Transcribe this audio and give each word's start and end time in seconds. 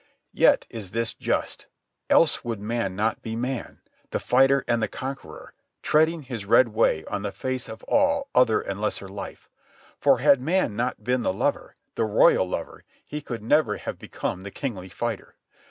Yet 0.33 0.65
is 0.71 0.89
this 0.97 1.13
just, 1.13 1.67
else 2.09 2.43
would 2.43 2.59
man 2.59 2.95
not 2.95 3.21
be 3.21 3.35
man, 3.35 3.81
the 4.09 4.19
fighter 4.19 4.65
and 4.67 4.81
the 4.81 4.87
conqueror, 4.87 5.53
treading 5.83 6.23
his 6.23 6.43
red 6.45 6.69
way 6.69 7.05
on 7.05 7.21
the 7.21 7.31
face 7.31 7.69
of 7.69 7.83
all 7.83 8.27
other 8.33 8.61
and 8.61 8.81
lesser 8.81 9.07
life—for, 9.07 10.17
had 10.17 10.41
man 10.41 10.75
not 10.75 11.03
been 11.03 11.21
the 11.21 11.31
lover, 11.31 11.75
the 11.93 12.05
royal 12.05 12.49
lover, 12.49 12.83
he 13.05 13.21
could 13.21 13.43
never 13.43 13.77
have 13.77 13.99
become 13.99 14.41
the 14.41 14.49
kingly 14.49 14.89
fighter. 14.89 15.35